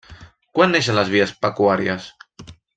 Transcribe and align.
Quan 0.59 0.73
neixen 0.75 0.97
les 1.01 1.13
vies 1.17 1.35
pecuàries? 1.45 2.09